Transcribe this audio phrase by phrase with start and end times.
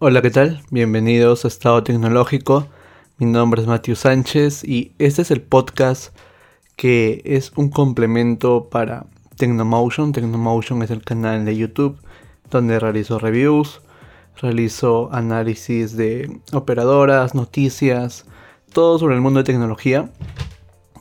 [0.00, 0.62] Hola, ¿qué tal?
[0.70, 2.68] Bienvenidos a Estado Tecnológico.
[3.18, 6.16] Mi nombre es Matthew Sánchez y este es el podcast
[6.76, 9.06] que es un complemento para
[9.36, 10.12] Tecnomotion.
[10.12, 11.98] Tecnomotion es el canal de YouTube
[12.48, 13.80] donde realizo reviews,
[14.40, 18.24] realizo análisis de operadoras, noticias,
[18.72, 20.12] todo sobre el mundo de tecnología.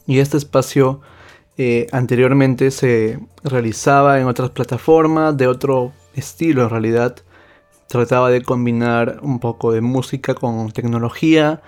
[0.07, 1.01] Y este espacio
[1.55, 7.17] eh, anteriormente se realizaba en otras plataformas de otro estilo en realidad
[7.87, 11.61] trataba de combinar un poco de música con tecnología,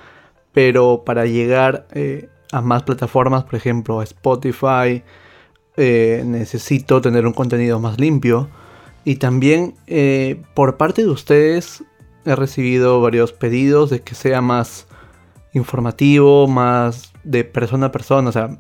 [0.54, 5.04] pero para llegar eh, a más plataformas, por ejemplo Spotify,
[5.78, 8.50] eh, necesito tener un contenido más limpio.
[9.06, 11.84] Y también eh, por parte de ustedes
[12.26, 14.88] he recibido varios pedidos de que sea más
[15.54, 18.60] informativo, más de persona a persona, o sea,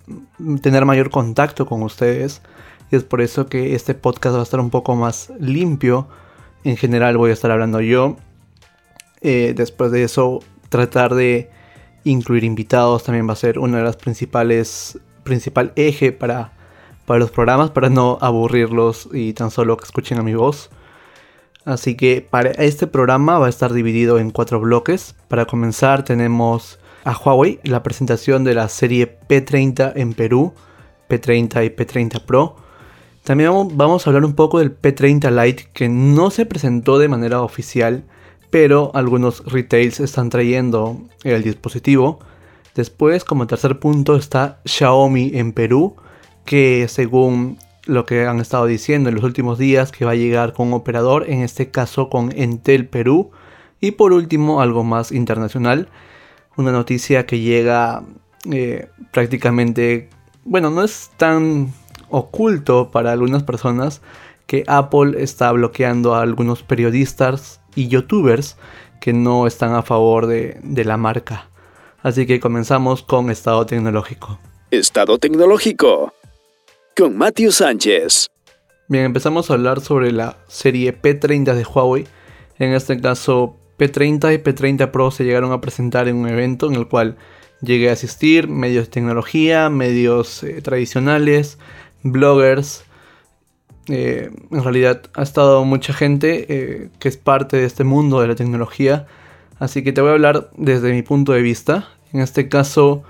[0.61, 2.41] tener mayor contacto con ustedes.
[2.91, 6.07] Y es por eso que este podcast va a estar un poco más limpio
[6.63, 8.17] en general voy a estar hablando yo.
[9.21, 11.49] Eh, después de eso, tratar de
[12.03, 16.53] incluir invitados también va a ser uno de los principales, principal eje para,
[17.05, 20.69] para los programas, para no aburrirlos y tan solo que escuchen a mi voz.
[21.65, 25.15] Así que para este programa va a estar dividido en cuatro bloques.
[25.27, 30.53] Para comenzar tenemos a Huawei, la presentación de la serie P30 en Perú,
[31.09, 32.55] P30 y P30 Pro.
[33.29, 37.43] También vamos a hablar un poco del P30 Lite que no se presentó de manera
[37.43, 38.03] oficial,
[38.49, 42.17] pero algunos retails están trayendo el dispositivo.
[42.73, 45.95] Después, como tercer punto, está Xiaomi en Perú,
[46.43, 50.53] que según lo que han estado diciendo en los últimos días, que va a llegar
[50.53, 53.29] con operador, en este caso con Entel Perú.
[53.79, 55.87] Y por último, algo más internacional,
[56.57, 58.01] una noticia que llega
[58.51, 60.09] eh, prácticamente,
[60.45, 61.71] bueno, no es tan
[62.09, 64.01] oculto para algunas personas
[64.47, 68.57] que Apple está bloqueando a algunos periodistas y youtubers
[68.99, 71.49] que no están a favor de, la marca.
[72.01, 74.39] Así que comenzamos con Estado Tecnológico.
[74.71, 76.13] Estado Tecnológico
[76.97, 78.27] con Matthew Sánchez.
[78.87, 82.07] Bien, empezamos a hablar sobre la serie P30 de Huawei.
[82.57, 86.75] En este caso, P30 y P30 Pro se llegaron a presentar en un evento en
[86.75, 87.17] el cual
[87.61, 91.57] llegué a asistir, medios de tecnología, medios eh, tradicionales,
[92.03, 92.83] bloggers.
[93.87, 98.27] Eh, en realidad ha estado mucha gente eh, que es parte de este mundo de
[98.27, 99.07] la tecnología.
[99.57, 101.89] Así que te voy a hablar desde mi punto de vista.
[102.13, 103.03] En este caso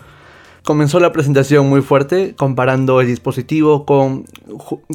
[0.63, 4.25] comenzó la presentación muy fuerte comparando el dispositivo con,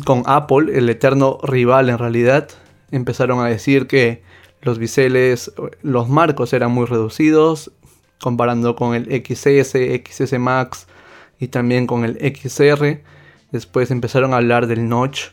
[0.04, 2.48] con Apple, el eterno rival en realidad.
[2.90, 4.22] Empezaron a decir que
[4.62, 5.52] los biseles,
[5.82, 7.70] los marcos eran muy reducidos,
[8.20, 10.86] comparando con el XS, XS Max
[11.38, 13.02] y también con el XR.
[13.54, 15.26] Después empezaron a hablar del notch,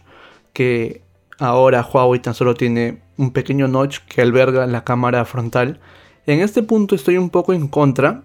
[0.54, 1.02] que
[1.40, 5.80] ahora Huawei tan solo tiene un pequeño notch que alberga la cámara frontal.
[6.28, 8.22] En este punto estoy un poco en contra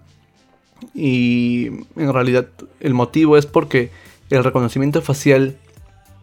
[0.93, 2.45] y en realidad
[2.79, 3.89] el motivo es porque
[4.29, 5.57] el reconocimiento facial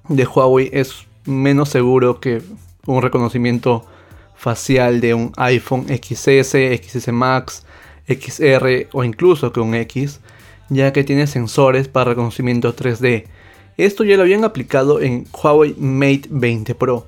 [0.08, 2.42] de Huawei es menos seguro que
[2.86, 3.84] un reconocimiento
[4.36, 7.66] facial de un iPhone XS, XS Max,
[8.06, 10.20] XR o incluso que un X,
[10.68, 13.33] ya que tiene sensores para reconocimiento 3D.
[13.76, 17.06] Esto ya lo habían aplicado en Huawei Mate 20 Pro.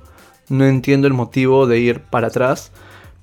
[0.49, 2.71] No entiendo el motivo de ir para atrás,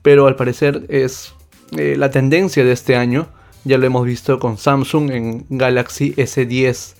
[0.03, 1.35] pero al parecer es
[1.77, 3.27] eh, la tendencia de este año.
[3.65, 6.95] Ya lo hemos visto con Samsung en Galaxy S10.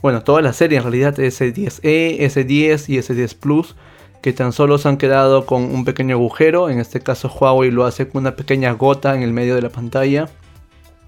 [0.00, 3.74] Bueno, toda la serie en realidad S10e, S10 y S10 Plus,
[4.22, 6.70] que tan solo se han quedado con un pequeño agujero.
[6.70, 9.70] En este caso Huawei lo hace con una pequeña gota en el medio de la
[9.70, 10.28] pantalla,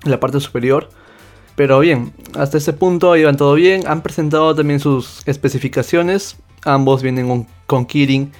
[0.04, 0.88] en la parte superior
[1.54, 3.82] pero bien, hasta ese punto iban todo bien.
[3.86, 6.36] Han presentado también sus especificaciones.
[6.64, 8.32] Ambos vienen con Kirin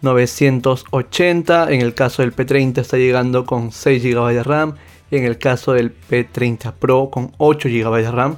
[0.00, 1.70] 980.
[1.70, 4.74] En el caso del P30 está llegando con 6 GB de RAM.
[5.10, 8.36] En el caso del P30 Pro con 8 GB de RAM.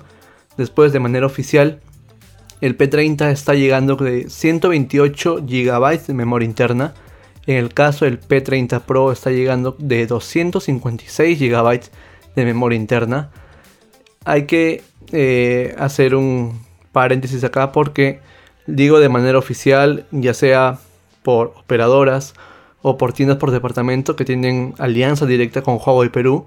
[0.57, 1.81] Después de manera oficial,
[2.61, 6.95] el P30 está llegando de 128 GB de memoria interna.
[7.47, 11.81] En el caso del P30 Pro está llegando de 256 GB
[12.35, 13.31] de memoria interna
[14.27, 14.83] hay que
[15.13, 18.19] eh, hacer un paréntesis acá porque
[18.67, 20.81] digo de manera oficial, ya sea
[21.23, 22.35] por operadoras
[22.83, 26.47] o por tiendas por departamento que tienen alianza directa con Huawei Perú,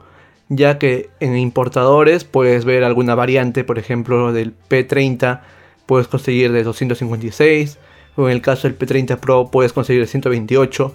[0.50, 5.42] ya que en importadores puedes ver alguna variante, por ejemplo del P30
[5.86, 7.78] puedes conseguir de 256
[8.18, 10.94] o en el caso del P30 Pro puedes conseguir de 128.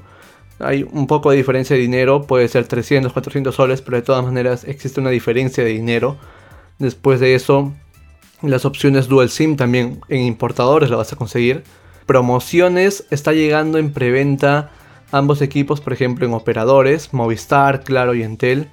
[0.58, 4.22] Hay un poco de diferencia de dinero, puede ser 300, 400 soles, pero de todas
[4.22, 6.18] maneras existe una diferencia de dinero
[6.78, 7.72] Después de eso,
[8.42, 11.64] las opciones Dual SIM también en importadores lo vas a conseguir.
[12.06, 14.70] Promociones está llegando en preventa
[15.12, 18.68] ambos equipos, por ejemplo, en operadores, Movistar, Claro y Entel,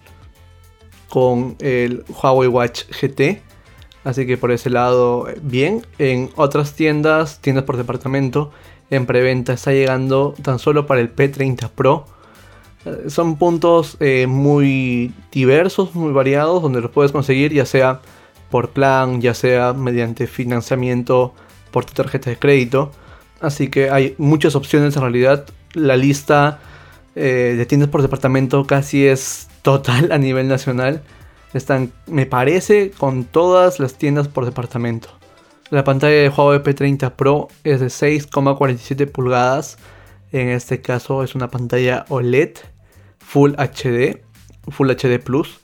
[1.10, 3.42] con el Huawei Watch GT.
[4.04, 5.86] Así que por ese lado, bien.
[6.00, 8.52] En otras tiendas, tiendas por departamento,
[8.90, 12.08] en preventa está llegando tan solo para el P30 Pro.
[13.08, 18.02] Son puntos eh, muy diversos, muy variados, donde los puedes conseguir ya sea
[18.50, 21.34] por plan, ya sea mediante financiamiento
[21.72, 22.92] por tu tarjeta de crédito.
[23.40, 25.46] Así que hay muchas opciones en realidad.
[25.74, 26.60] La lista
[27.16, 31.04] eh, de tiendas por departamento casi es total a nivel nacional.
[31.54, 35.10] Están, me parece, con todas las tiendas por departamento.
[35.70, 39.78] La pantalla de Huawei P30 Pro es de 6,47 pulgadas.
[40.32, 42.58] En este caso es una pantalla OLED
[43.32, 44.22] Full HD,
[44.70, 45.62] Full HD Plus.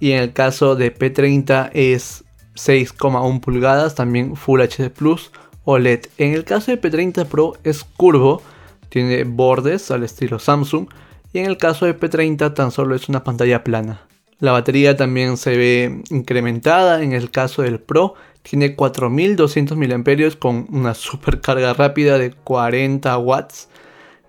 [0.00, 2.24] Y en el caso de P30 es
[2.56, 5.30] 6,1 pulgadas, también Full HD Plus
[5.64, 6.06] OLED.
[6.18, 8.42] En el caso de P30 Pro es curvo,
[8.88, 10.88] tiene bordes al estilo Samsung.
[11.32, 14.02] Y en el caso de P30 tan solo es una pantalla plana.
[14.38, 20.66] La batería también se ve incrementada en el caso del Pro tiene 4200 mAh con
[20.70, 23.68] una supercarga rápida de 40 watts.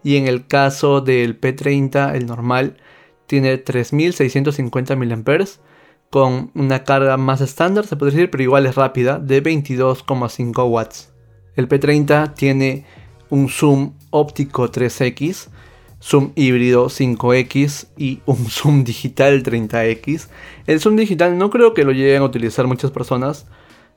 [0.04, 2.78] Y en el caso del P30, el normal,
[3.26, 5.46] tiene 3650 mAh
[6.10, 11.14] con una carga más estándar, se puede decir, pero igual es rápida, de 22,5 watts.
[11.56, 12.86] El P30 tiene
[13.30, 15.50] un zoom óptico 3x,
[16.02, 20.28] zoom híbrido 5x y un zoom digital 30x.
[20.66, 23.48] El zoom digital no creo que lo lleguen a utilizar muchas personas,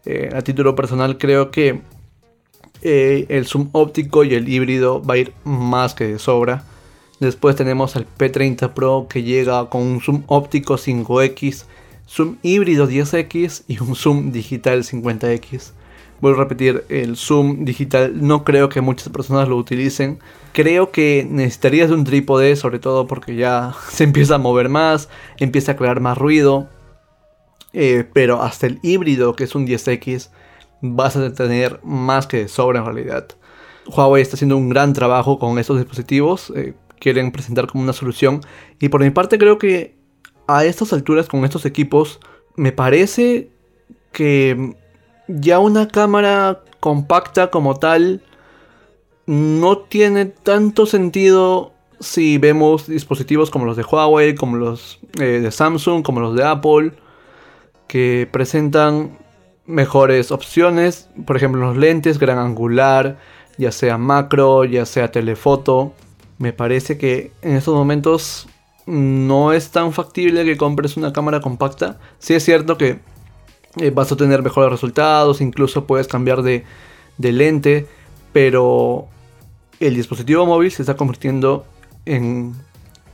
[0.05, 1.83] eh, a título personal creo que
[2.83, 6.65] eh, el zoom óptico y el híbrido va a ir más que de sobra.
[7.21, 11.65] Después tenemos el P30 Pro que llega con un zoom óptico 5X,
[12.09, 15.73] zoom híbrido 10X y un zoom digital 50X.
[16.21, 20.19] Vuelvo a repetir, el zoom digital no creo que muchas personas lo utilicen.
[20.53, 25.73] Creo que necesitarías un trípode, sobre todo porque ya se empieza a mover más, empieza
[25.73, 26.69] a crear más ruido.
[27.73, 30.31] Eh, pero hasta el híbrido, que es un 10X,
[30.81, 33.29] vas a tener más que de sobra en realidad.
[33.87, 36.53] Huawei está haciendo un gran trabajo con estos dispositivos.
[36.55, 38.41] Eh, quieren presentar como una solución.
[38.79, 39.97] Y por mi parte creo que
[40.47, 42.21] a estas alturas con estos equipos
[42.57, 43.51] me parece
[44.13, 44.77] que
[45.29, 48.23] ya una cámara compacta como tal
[49.27, 55.51] no tiene tanto sentido si vemos dispositivos como los de Huawei, como los eh, de
[55.51, 56.93] Samsung, como los de Apple
[57.87, 59.19] que presentan
[59.71, 63.19] mejores opciones, por ejemplo los lentes gran angular,
[63.57, 65.93] ya sea macro, ya sea telefoto.
[66.39, 68.49] Me parece que en estos momentos
[68.87, 71.99] no es tan factible que compres una cámara compacta.
[72.19, 72.99] Sí es cierto que
[73.77, 76.65] eh, vas a tener mejores resultados, incluso puedes cambiar de,
[77.19, 77.87] de lente,
[78.33, 79.07] pero
[79.79, 81.65] el dispositivo móvil se está convirtiendo
[82.05, 82.55] en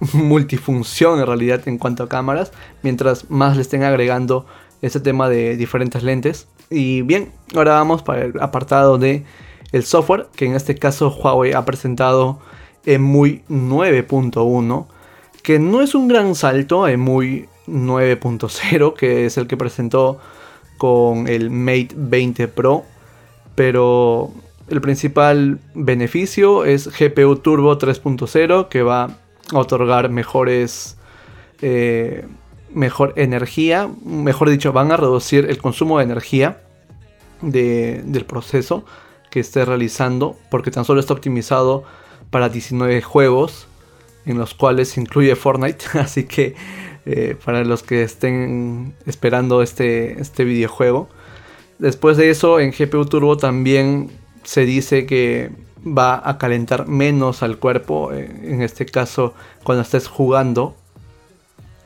[0.13, 2.53] multifunción en realidad en cuanto a cámaras,
[2.83, 4.47] mientras más le estén agregando
[4.87, 6.49] este tema de diferentes lentes.
[6.71, 9.25] Y bien, ahora vamos para el apartado de
[9.73, 12.39] el software, que en este caso Huawei ha presentado
[12.85, 14.87] EMUI 9.1,
[15.43, 20.19] que no es un gran salto a EMUI 9.0, que es el que presentó
[20.79, 22.85] con el Mate 20 Pro,
[23.55, 24.31] pero
[24.69, 29.05] el principal beneficio es GPU Turbo 3.0, que va
[29.53, 30.97] a otorgar mejores...
[31.63, 32.27] Eh,
[32.77, 36.61] mejor energía, mejor dicho, van a reducir el consumo de energía
[37.41, 38.85] del proceso
[39.31, 41.85] que esté realizando, porque tan solo está optimizado
[42.29, 43.67] para 19 juegos,
[44.27, 46.55] en los cuales incluye Fortnite, así que
[47.07, 51.09] eh, para los que estén esperando este, este videojuego.
[51.79, 54.11] Después de eso, en GPU Turbo también
[54.43, 55.51] se dice que
[55.87, 60.77] va a calentar menos al cuerpo, eh, en este caso cuando estés jugando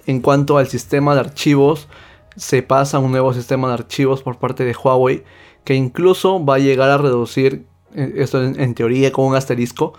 [0.06, 1.88] en cuanto al sistema de archivos,
[2.36, 5.24] se pasa a un nuevo sistema de archivos por parte de Huawei
[5.64, 9.92] que incluso va a llegar a reducir, eh, esto en, teoría con un asterisco,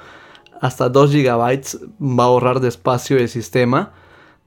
[0.60, 1.40] hasta 2 GB
[2.02, 3.94] va a ahorrar de espacio el sistema.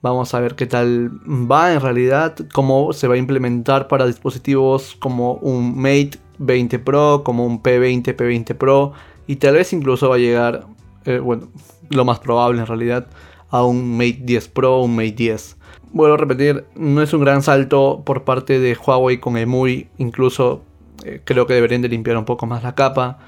[0.03, 4.97] Vamos a ver qué tal va en realidad, cómo se va a implementar para dispositivos
[5.01, 8.93] como un Mate 20 Pro, como un P20, P20 Pro
[9.27, 10.67] y tal vez incluso va a llegar,
[11.07, 11.49] eh, bueno,
[11.89, 13.07] lo más probable en realidad,
[13.55, 15.57] a un Mate 10 Pro o un Mate 10.
[15.93, 20.65] Vuelvo a repetir, no es un gran salto por parte de Huawei con EMUI, incluso
[21.05, 23.21] eh, creo que deberían de limpiar un poco más la capa.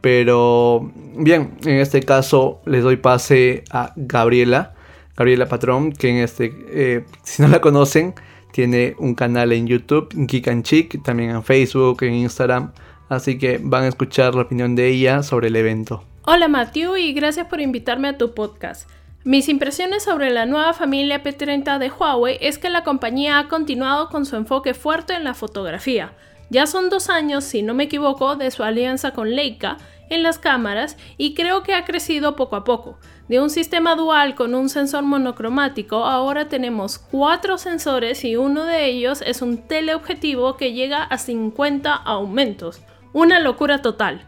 [0.00, 4.74] Pero bien, en este caso les doy pase a Gabriela,
[5.16, 8.14] Gabriela Patrón, que en este, eh, si no la conocen,
[8.52, 12.70] tiene un canal en YouTube, Geek and Chick, también en Facebook, en Instagram.
[13.08, 16.04] Así que van a escuchar la opinión de ella sobre el evento.
[16.22, 18.88] Hola Matthew y gracias por invitarme a tu podcast.
[19.24, 24.08] Mis impresiones sobre la nueva familia P30 de Huawei es que la compañía ha continuado
[24.10, 26.12] con su enfoque fuerte en la fotografía.
[26.50, 29.76] Ya son dos años, si no me equivoco, de su alianza con Leica
[30.08, 32.96] en las cámaras y creo que ha crecido poco a poco.
[33.28, 38.86] De un sistema dual con un sensor monocromático, ahora tenemos cuatro sensores y uno de
[38.86, 42.82] ellos es un teleobjetivo que llega a 50 aumentos.
[43.12, 44.22] Una locura total.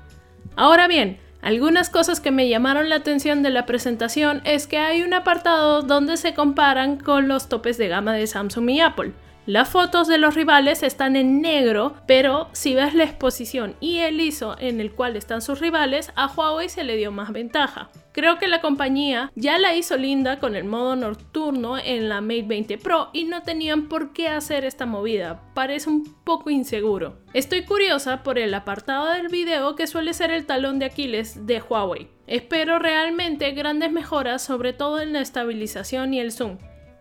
[0.57, 5.03] Ahora bien, algunas cosas que me llamaron la atención de la presentación es que hay
[5.03, 9.13] un apartado donde se comparan con los topes de gama de Samsung y Apple.
[9.47, 14.21] Las fotos de los rivales están en negro, pero si ves la exposición y el
[14.21, 17.89] ISO en el cual están sus rivales, a Huawei se le dio más ventaja.
[18.13, 22.43] Creo que la compañía ya la hizo linda con el modo nocturno en la Mate
[22.43, 27.17] 20 Pro y no tenían por qué hacer esta movida, parece un poco inseguro.
[27.33, 31.63] Estoy curiosa por el apartado del video que suele ser el talón de Aquiles de
[31.63, 32.09] Huawei.
[32.27, 36.59] Espero realmente grandes mejoras sobre todo en la estabilización y el zoom.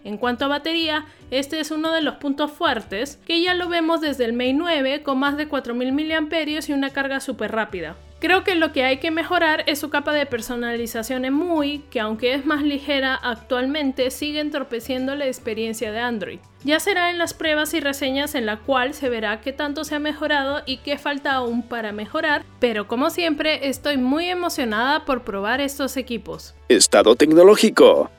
[0.09, 4.01] En cuanto a batería, este es uno de los puntos fuertes, que ya lo vemos
[4.01, 7.95] desde el Mate 9 con más de 4000 mAh y una carga súper rápida.
[8.19, 11.99] Creo que lo que hay que mejorar es su capa de personalización en MUI, que
[11.99, 16.39] aunque es más ligera actualmente, sigue entorpeciendo la experiencia de Android.
[16.63, 19.93] Ya será en las pruebas y reseñas en la cual se verá qué tanto se
[19.93, 25.23] ha mejorado y qué falta aún para mejorar, pero como siempre estoy muy emocionada por
[25.23, 26.55] probar estos equipos.
[26.67, 28.09] Estado tecnológico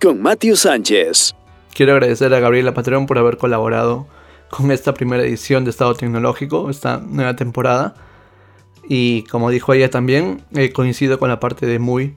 [0.00, 1.34] con Matthew Sánchez.
[1.74, 4.06] Quiero agradecer a Gabriela Patrón por haber colaborado
[4.50, 7.94] con esta primera edición de Estado Tecnológico, esta nueva temporada.
[8.88, 12.16] Y como dijo ella también, eh, coincido con la parte de muy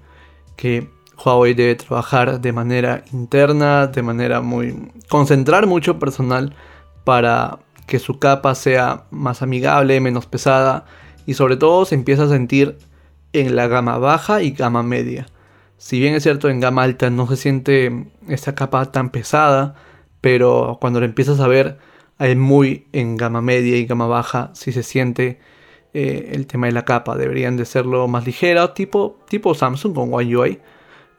[0.55, 0.89] que
[1.23, 4.91] Huawei debe trabajar de manera interna, de manera muy...
[5.09, 6.55] concentrar mucho personal
[7.03, 10.85] para que su capa sea más amigable, menos pesada
[11.25, 12.77] y sobre todo se empieza a sentir
[13.33, 15.27] en la gama baja y gama media.
[15.79, 19.75] Si bien es cierto en gama alta no se siente esta capa tan pesada,
[20.19, 21.77] pero cuando lo empiezas a ver
[22.17, 25.39] hay muy en gama media y gama baja sí se siente
[25.93, 27.15] eh, el tema de la capa.
[27.15, 30.59] Deberían de serlo más ligera, tipo, tipo Samsung con One.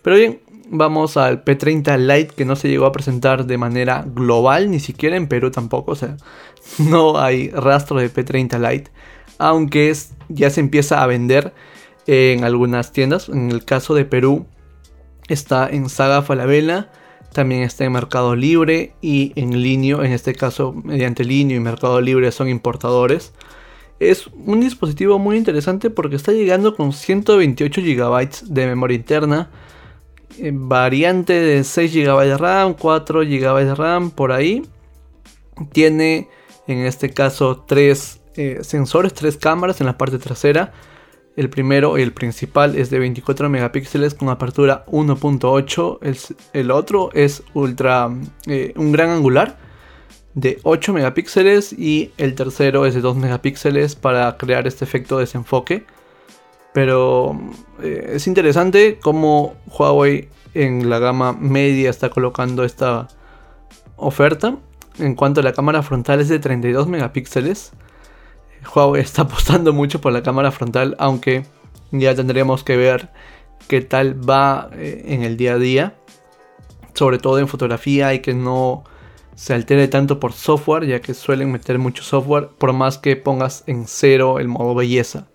[0.03, 4.71] Pero bien, vamos al P30 Lite que no se llegó a presentar de manera global,
[4.71, 5.93] ni siquiera en Perú tampoco.
[5.93, 6.19] O sea,
[6.79, 8.91] no hay rastro de P30 Lite.
[9.39, 11.55] Aunque es, ya se empieza a vender
[12.07, 13.29] en algunas tiendas.
[13.29, 14.47] En el caso de Perú
[15.29, 16.91] está en Saga Falabella.
[17.33, 22.01] También está en Mercado Libre y en Linio, en este caso mediante Linio y Mercado
[22.01, 23.33] Libre son importadores.
[24.01, 29.51] Es un dispositivo muy interesante porque está llegando con 128 GB de memoria interna,
[30.39, 34.63] eh, variante de 6 GB de RAM, 4 GB de RAM por ahí.
[35.73, 36.29] Tiene
[36.67, 40.73] en este caso 3 eh, sensores, 3 cámaras en la parte trasera.
[41.41, 45.99] El primero y el principal es de 24 megapíxeles con apertura 1.8.
[46.03, 46.19] El,
[46.53, 48.11] el, otro es ultra,
[48.47, 49.57] eh, un gran angular
[50.35, 55.23] de 8 megapíxeles y el tercero es de 2 megapíxeles para crear este efecto de
[55.23, 55.87] desenfoque.
[56.75, 57.41] Pero
[57.83, 63.09] eh, es interesante cómo Huawei en la gama media está colocando esta
[63.97, 64.59] oferta.
[64.99, 67.73] En cuanto a la cámara frontal es de 32 megapíxeles.
[68.75, 71.45] Huawei está apostando mucho por la cámara frontal, aunque
[71.91, 73.11] ya tendríamos que ver
[73.69, 75.95] qué tal va eh, en el día a día.
[76.95, 78.85] Sobre todo en fotografía y que no
[79.35, 83.65] se altere tanto por software, ya que suelen meter mucho software, por más que pongas
[83.67, 85.29] en cero el modo belleza.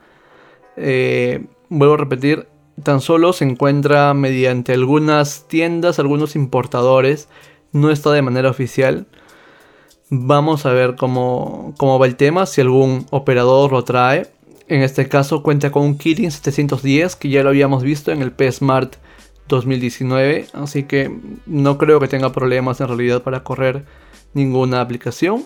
[0.77, 2.47] Eh, vuelvo a repetir,
[2.83, 7.29] tan solo se encuentra mediante algunas tiendas, algunos importadores,
[7.71, 9.07] no está de manera oficial.
[10.09, 14.27] Vamos a ver cómo, cómo va el tema, si algún operador lo trae.
[14.67, 18.31] En este caso cuenta con un Kirin 710 que ya lo habíamos visto en el
[18.31, 18.95] P Smart
[19.47, 21.11] 2019, así que
[21.45, 23.85] no creo que tenga problemas en realidad para correr
[24.33, 25.45] ninguna aplicación.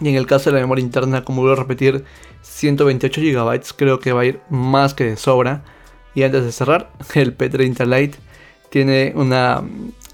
[0.00, 2.04] Y en el caso de la memoria interna, como vuelvo a repetir,
[2.42, 5.64] 128 GB creo que va a ir más que de sobra.
[6.14, 8.18] Y antes de cerrar, el P30 Lite
[8.74, 9.62] tiene una...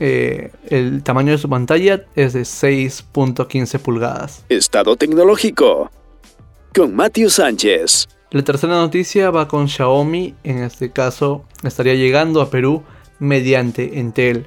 [0.01, 4.45] Eh, el tamaño de su pantalla es de 6.15 pulgadas.
[4.51, 5.91] Estado tecnológico
[6.75, 8.07] con Matthew Sánchez.
[8.31, 12.83] La tercera noticia va con Xiaomi, en este caso estaría llegando a Perú
[13.19, 14.47] mediante Entel.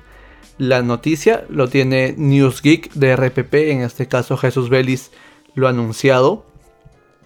[0.60, 5.10] La noticia lo tiene NewsGeek de RPP, en este caso Jesús Vélez
[5.56, 6.46] lo ha anunciado,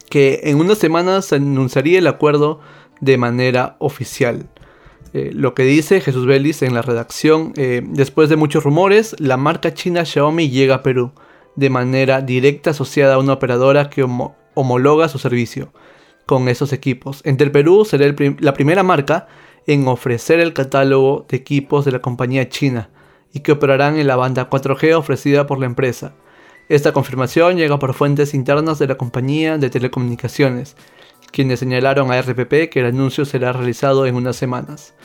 [0.09, 2.61] que en unas semanas se anunciaría el acuerdo
[3.01, 4.47] de manera oficial.
[5.13, 9.37] Eh, lo que dice Jesús Vélez en la redacción, eh, después de muchos rumores, la
[9.37, 11.11] marca china Xiaomi llega a Perú
[11.55, 14.05] de manera directa asociada a una operadora que
[14.53, 15.71] homologa su servicio
[16.25, 17.21] con esos equipos.
[17.25, 19.27] Entel Perú será la primera marca
[19.65, 22.89] en ofrecer el catálogo de equipos de la compañía china
[23.33, 26.13] y que operarán en la banda 4G ofrecida por la empresa.
[26.69, 30.75] Esta confirmación llega por fuentes internas de la compañía de telecomunicaciones,
[31.37, 34.95] quienes señalaron a RPP que el anuncio será realizado en unas semanas.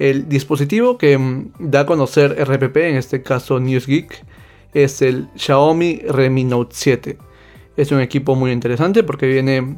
[0.00, 4.24] El dispositivo que mm, da a conocer RPP, en este caso NewsGeek,
[4.74, 7.16] es el Xiaomi Redmi Note 7.
[7.76, 9.76] Es un equipo muy interesante porque viene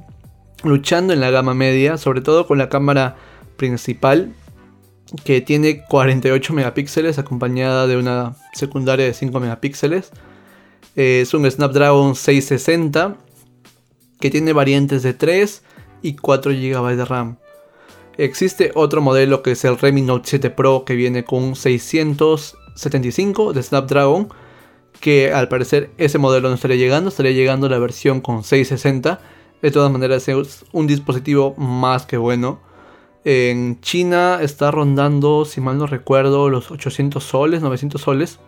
[0.65, 3.17] luchando en la gama media, sobre todo con la cámara
[3.59, 4.33] principal
[5.23, 10.13] que tiene 48 megapíxeles acompañada de una secundaria de 5 megapíxeles.
[10.97, 13.19] es un Snapdragon 660
[14.19, 15.65] que tiene variantes de 3
[16.03, 17.37] y 4 GB de RAM.
[18.17, 23.53] Existe otro modelo que es el Redmi Note 7 Pro que viene con un 675
[23.53, 24.29] de Snapdragon
[25.01, 29.21] que al parecer ese modelo no estaría llegando, estaría llegando la versión con 660.
[29.63, 32.61] De todas maneras es un dispositivo más que bueno.
[33.25, 38.39] En China está rondando, si mal no recuerdo, los 800 soles, 900 soles.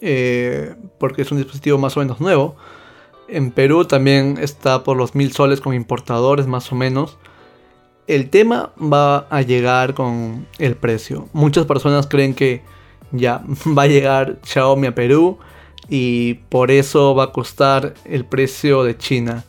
[0.00, 2.56] Eh, porque es un dispositivo más o menos nuevo.
[3.28, 7.18] En Perú también está por los 1000 soles con importadores más o menos.
[8.06, 11.28] El tema va a llegar con el precio.
[11.32, 12.62] Muchas personas creen que
[13.12, 13.42] ya
[13.78, 15.38] va a llegar Xiaomi a Perú
[15.88, 19.44] y por eso va a costar el precio de China.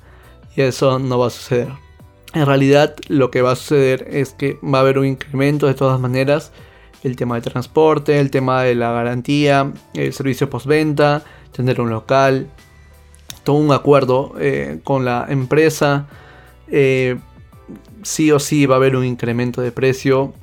[0.56, 1.70] Y eso no va a suceder.
[2.34, 5.74] En realidad lo que va a suceder es que va a haber un incremento de
[5.74, 6.52] todas maneras.
[7.04, 12.50] El tema de transporte, el tema de la garantía, el servicio postventa, tener un local,
[13.54, 16.08] un acuerdo eh, con la empresa.
[16.68, 17.18] Eh,
[18.04, 20.34] sí o sí va a haber un incremento de precio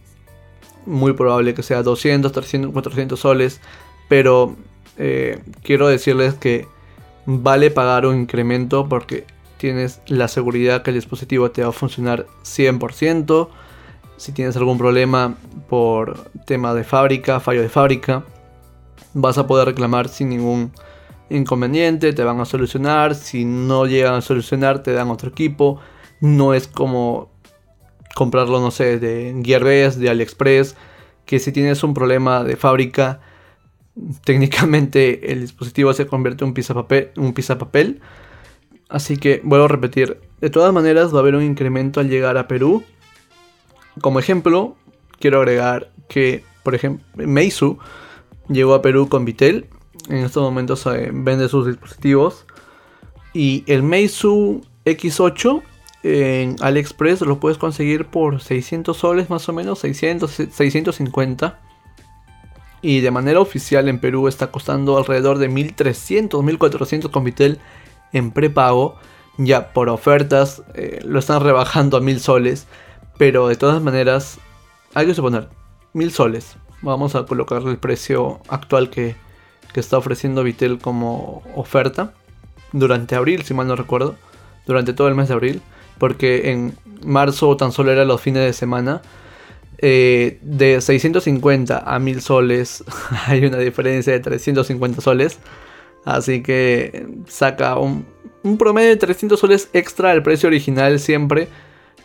[0.87, 3.61] muy probable que sea 200, 300, 400 soles,
[4.09, 4.57] pero
[4.99, 6.67] eh, quiero decirles que
[7.25, 9.25] vale pagar un incremento porque
[9.59, 13.49] tienes la seguridad que el dispositivo te va a funcionar 100%.
[14.17, 15.37] Si tienes algún problema
[15.69, 18.25] por tema de fábrica, fallo de fábrica,
[19.15, 20.73] vas a poder reclamar sin ningún
[21.35, 23.15] inconveniente, te van a solucionar.
[23.15, 25.81] Si no llegan a solucionar, te dan otro equipo.
[26.21, 27.33] No es como
[28.15, 30.77] comprarlo, no sé, de Gearbest, de AliExpress,
[31.25, 33.21] que si tienes un problema de fábrica,
[34.25, 38.01] técnicamente el dispositivo se convierte en un papel, un papel.
[38.89, 42.37] Así que vuelvo a repetir, de todas maneras va a haber un incremento al llegar
[42.37, 42.83] a Perú.
[44.01, 44.77] Como ejemplo,
[45.19, 47.79] quiero agregar que, por ejemplo, Meizu
[48.49, 49.67] llegó a Perú con Vitel.
[50.09, 52.47] En estos momentos eh, vende sus dispositivos.
[53.33, 55.63] Y el Meizu X8
[56.03, 61.61] en AliExpress lo puedes conseguir por 600 soles más o menos, 600, 650.
[62.83, 67.59] Y de manera oficial en Perú está costando alrededor de 1300, 1400 con Vitel
[68.13, 68.97] en prepago.
[69.39, 72.67] Ya por ofertas eh, lo están rebajando a 1000 soles.
[73.19, 74.39] Pero de todas maneras,
[74.95, 75.49] hay que suponer
[75.93, 76.57] 1000 soles.
[76.83, 79.15] Vamos a colocar el precio actual que,
[79.73, 82.15] que está ofreciendo Vitel como oferta.
[82.73, 84.17] Durante abril, si mal no recuerdo.
[84.67, 85.63] Durante todo el mes de abril
[86.03, 89.03] porque en marzo tan solo era los fines de semana.
[89.79, 92.85] Eh, de 650 a 1000 soles
[93.27, 95.39] hay una diferencia de 350 soles.
[96.05, 98.05] Así que saca un,
[98.59, 101.47] promedio de 300 soles extra al precio original siempre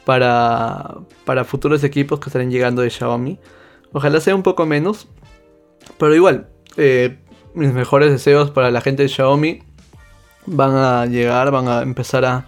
[0.06, 3.40] para, para futuros equipos que estarán llegando de Xiaomi.
[3.94, 5.08] Ojalá sea un poco menos.
[5.98, 7.18] Pero igual, eh,
[7.58, 9.64] mis mejores deseos para la gente de Xiaomi
[10.46, 12.46] van a llegar, van a empezar a,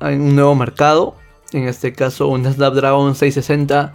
[0.00, 1.16] en un nuevo mercado,
[1.52, 3.94] en este caso un Snapdragon 660.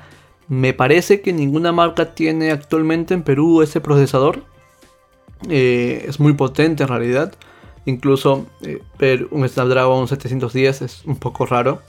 [0.49, 4.43] Me parece que ninguna marca tiene actualmente en Perú ese procesador.
[5.49, 7.33] Eh, es muy potente en realidad.
[7.85, 11.81] Incluso eh, ver un Snapdragon 710 es un poco raro.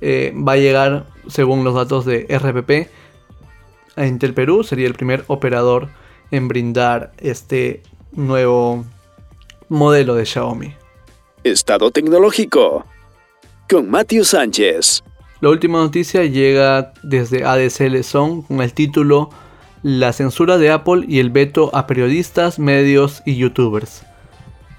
[0.00, 2.90] Eh, va a llegar, según los datos de RPP,
[3.96, 4.64] a Intel Perú.
[4.64, 5.88] Sería el primer operador
[6.34, 8.84] en brindar este nuevo
[9.68, 10.74] modelo de Xiaomi.
[11.44, 12.84] Estado tecnológico
[13.70, 15.04] con Matthew Sánchez.
[15.40, 19.30] La última noticia llega desde ADC Son con el título
[19.84, 24.02] La censura de Apple y el veto a periodistas, medios y youtubers.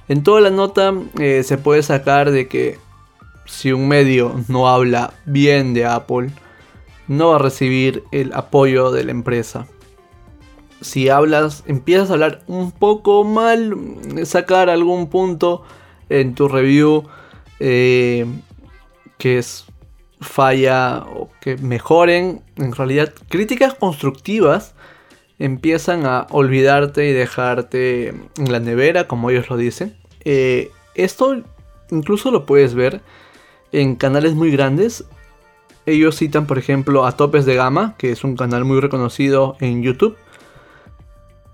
[0.09, 2.79] En toda la nota eh, se puede sacar de que
[3.45, 6.31] si un medio no habla bien de Apple,
[7.07, 9.67] no va a recibir el apoyo de la empresa.
[10.85, 13.75] Si hablas, empiezas a hablar un poco mal,
[14.23, 15.63] sacar algún punto
[16.09, 17.05] en tu review,
[17.59, 18.27] eh,
[19.17, 19.65] que es
[20.21, 24.75] falla o que mejoren, en realidad críticas constructivas
[25.39, 29.97] empiezan a olvidarte y dejarte en la nevera, como ellos lo dicen.
[30.23, 31.41] Eh, esto
[31.89, 33.01] incluso lo puedes ver
[33.71, 35.03] en canales muy grandes.
[35.87, 39.81] Ellos citan, por ejemplo, a Topes de Gama, que es un canal muy reconocido en
[39.81, 40.15] YouTube.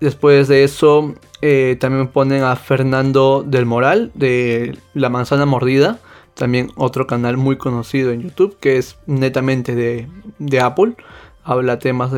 [0.02, 6.00] Después de eso, eh, también ponen a Fernando del Moral, de La Manzana Mordida.
[6.34, 10.96] También otro canal muy conocido en YouTube, que es netamente de, Apple.
[11.44, 12.10] Habla temas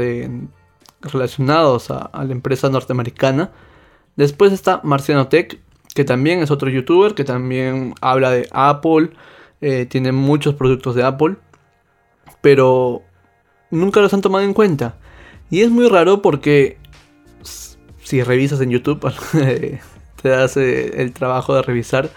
[1.03, 3.53] relacionados a, la empresa norteamericana.
[4.17, 5.61] Después está Marciano Tech,
[5.95, 9.11] que también es otro youtuber, que también habla de Apple,
[9.61, 11.37] eh, tiene muchos productos de Apple,
[12.41, 13.03] pero
[13.71, 14.97] nunca los han tomado en cuenta.
[15.51, 16.79] Y es muy raro porque
[18.05, 19.01] si revisas en YouTube,
[20.23, 22.11] te das eh, el trabajo de revisar,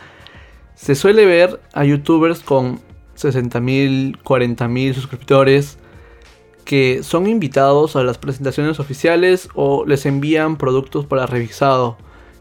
[0.76, 2.80] se suele ver a youtubers con
[3.18, 5.80] 60.000, 40.000 suscriptores
[6.68, 11.98] que son invitados a las presentaciones oficiales o les envían productos para revisado,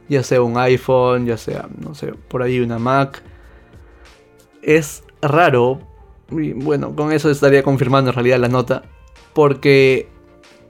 [0.09, 3.23] ya sea un iPhone, ya sea, no sé, por ahí una Mac.
[4.63, 5.79] Es raro,
[6.33, 8.83] y bueno, con eso estaría confirmando en realidad la nota,
[9.33, 10.09] porque,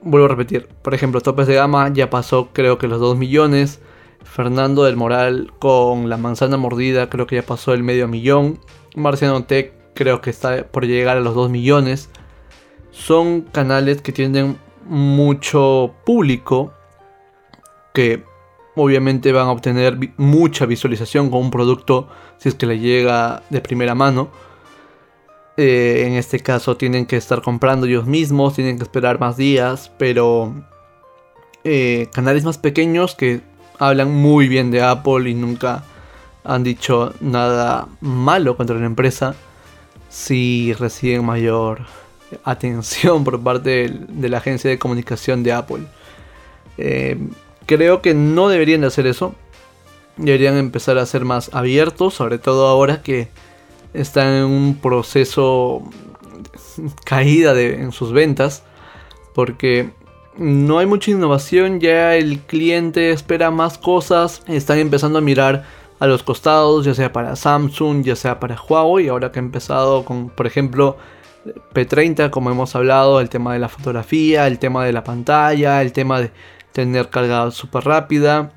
[0.01, 3.79] vuelvo a repetir, por ejemplo, Topes de Gama ya pasó creo que los 2 millones,
[4.23, 8.59] Fernando del Moral con la manzana mordida creo que ya pasó el medio millón,
[8.95, 12.09] Marciano Tech creo que está por llegar a los 2 millones.
[12.91, 16.71] Son canales que tienen mucho público
[17.93, 18.23] que
[18.75, 22.07] obviamente van a obtener mucha visualización con un producto
[22.37, 24.29] si es que le llega de primera mano.
[25.59, 29.91] Eh, en este caso tienen que estar comprando ellos mismos, tienen que esperar más días,
[29.97, 30.53] pero
[31.63, 33.41] eh, canales más pequeños que
[33.79, 35.83] hablan muy bien de Apple y nunca
[36.43, 39.33] han dicho nada malo contra la empresa,
[40.09, 41.81] si reciben mayor
[42.43, 45.83] atención por parte de, la agencia de comunicación de Apple.
[46.77, 47.17] Eh,
[47.65, 49.33] creo que no deberían de hacer eso.
[50.17, 53.27] Deberían empezar a ser más abiertos, sobre todo ahora que
[53.97, 55.83] están en un proceso
[57.05, 58.63] caída en sus ventas.
[59.33, 59.91] Porque
[60.37, 65.65] no hay mucha innovación, ya el cliente espera más cosas, están empezando a mirar
[65.99, 70.05] a los costados, ya sea para Samsung, ya sea para Huawei, ahora que ha empezado
[70.05, 70.97] con, por ejemplo,
[71.73, 75.91] P30, como hemos hablado, el tema de la fotografía, el tema de la pantalla, el
[75.91, 76.31] tema de
[76.71, 78.51] tener carga súper rápida,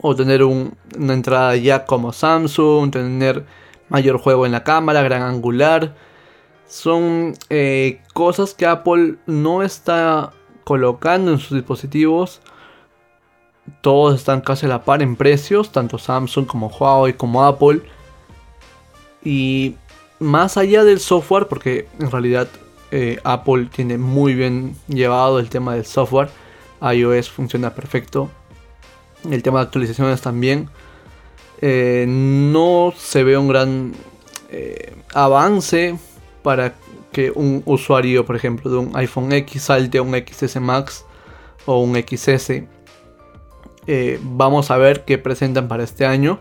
[0.00, 3.46] o tener una entrada ya como Samsung, tener
[3.88, 5.94] mayor juego en la cámara, gran angular.
[6.66, 10.32] Son eh, cosas que Apple no está
[10.64, 12.40] colocando en sus dispositivos.
[13.80, 17.82] Todos están casi a la par en precios, tanto Samsung como Huawei como Apple.
[19.22, 19.76] Y
[20.18, 22.48] más allá del software, porque en realidad
[22.90, 26.28] eh, Apple tiene muy bien llevado el tema del software,
[26.80, 28.30] iOS funciona perfecto,
[29.30, 30.68] el tema de actualizaciones también,
[31.60, 33.92] eh, no se ve un gran
[34.50, 35.96] eh, avance
[36.42, 36.74] para
[37.12, 41.04] que un usuario, por ejemplo, de un iPhone X salte a un XS Max
[41.66, 42.62] o un XS.
[44.22, 46.38] vamos a ver qué presentan para este año.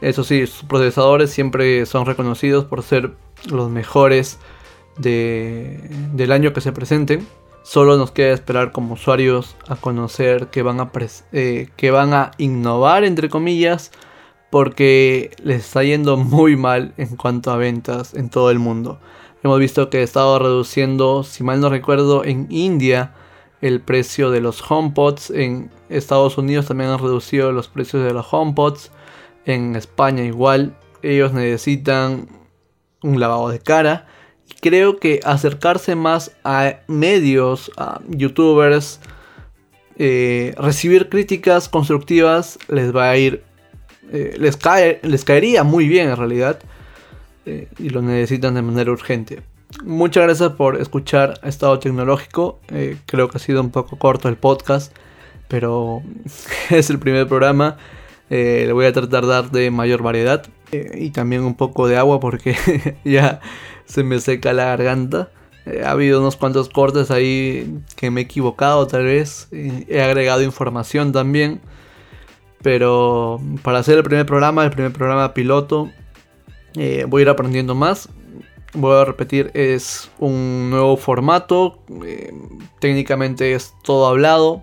[0.00, 3.12] Eso sí, sus procesadores siempre son reconocidos por ser
[3.50, 4.38] los mejores
[4.98, 7.26] del año que se presenten.
[7.62, 10.90] Solo nos queda esperar como usuarios a conocer que van a,
[11.32, 13.90] eh, que van a innovar, entre comillas,
[14.50, 19.00] porque les está yendo muy mal en cuanto a ventas en todo el mundo.
[19.42, 23.14] Hemos visto que ha estado reduciendo, si mal no recuerdo, en India
[23.60, 25.30] el precio de los HomePods.
[25.30, 28.90] En Estados Unidos también han reducido los precios de los HomePods
[29.48, 32.28] en España igual ellos necesitan
[33.02, 34.06] un lavado de cara.
[34.46, 39.00] Y creo que acercarse más a medios, a youtubers,
[39.96, 43.42] eh, recibir críticas constructivas les va a ir,
[44.12, 46.60] eh, les, cae, les caería muy bien en realidad.
[47.46, 49.42] Eh, y lo necesitan de manera urgente.
[49.84, 52.60] Muchas gracias por escuchar Estado Tecnológico.
[53.06, 54.94] creo que ha sido un poco corto el podcast,
[55.48, 56.02] pero
[56.70, 57.76] es el primer programa.
[58.30, 61.88] Eh, le voy a tratar de dar de mayor variedad eh, y también un poco
[61.88, 62.56] de agua porque
[63.04, 63.40] ya
[63.86, 65.30] se me seca la garganta.
[65.64, 69.48] Eh, ha habido unos cuantos cortes ahí que me he equivocado tal vez.
[69.52, 71.60] he agregado información también.
[72.62, 75.90] Pero para hacer el primer programa, el primer programa piloto,
[76.74, 78.08] voy a ir aprendiendo más.
[78.74, 81.78] Voy a repetir, es un nuevo formato.
[82.80, 84.62] técnicamente es todo hablado.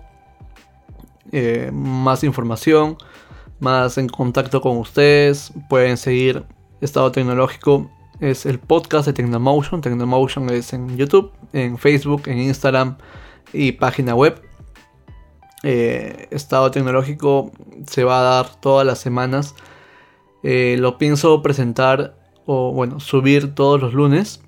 [1.72, 2.96] más información
[3.60, 5.52] más en contacto con ustedes.
[5.68, 6.44] Pueden seguir
[6.80, 7.90] Estado Tecnológico.
[8.20, 9.80] Es el podcast de Tecnomotion.
[9.80, 12.96] Tecnomotion es en YouTube, en Facebook, en Instagram
[13.52, 14.40] y página web.
[15.62, 17.50] Eh, Estado Tecnológico
[17.86, 19.54] se va a dar todas las semanas.
[20.42, 22.14] Eh, lo pienso presentar
[22.44, 24.42] o bueno, subir todos los lunes.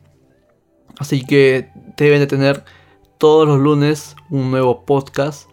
[0.98, 2.64] Así que deben de tener
[3.18, 5.50] todos los lunes un nuevo podcast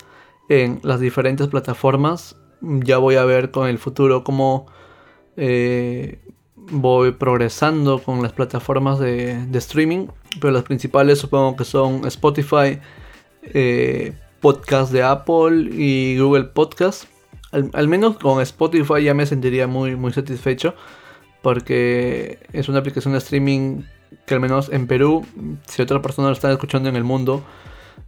[0.49, 2.35] en las diferentes plataformas.
[2.61, 4.67] Ya voy a ver con el futuro cómo
[5.37, 6.19] eh,
[6.55, 10.07] voy progresando con las plataformas de, streaming.
[10.41, 12.79] Pero las principales supongo que son Spotify,
[14.41, 17.05] Podcast de Apple y Google Podcast.
[17.51, 20.75] Al, menos con Spotify ya me sentiría muy, muy satisfecho.
[21.41, 23.83] Porque es una aplicación de streaming
[24.25, 25.25] que al menos en Perú,
[25.67, 27.43] si otra persona lo está escuchando en el mundo,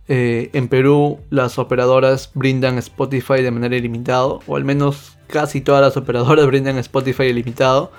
[0.10, 5.82] eh, en Perú las operadoras brindan Spotify de manera ilimitada, o al menos casi todas
[5.82, 7.92] las operadoras brindan Spotify ilimitado,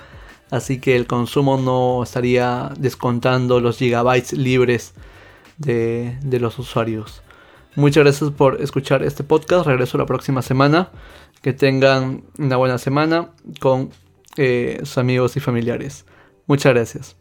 [0.50, 4.94] así que el consumo no estaría descontando los gigabytes libres
[5.58, 7.22] de, los usuarios.
[7.78, 10.90] Muchas gracias por escuchar este podcast, regreso la próxima semana,
[11.42, 13.28] que tengan una buena semana
[13.60, 13.90] con
[14.36, 16.04] eh, sus amigos y familiares.
[16.48, 17.17] Muchas gracias.